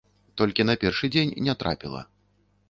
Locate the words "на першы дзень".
0.69-1.35